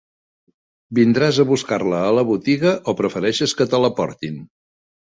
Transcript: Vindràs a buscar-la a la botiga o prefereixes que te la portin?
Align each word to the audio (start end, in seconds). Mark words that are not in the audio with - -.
Vindràs 0.99 1.41
a 1.43 1.45
buscar-la 1.51 2.01
a 2.07 2.17
la 2.21 2.27
botiga 2.33 2.75
o 2.95 2.99
prefereixes 3.05 3.57
que 3.61 3.71
te 3.75 3.87
la 3.87 3.97
portin? 4.03 4.47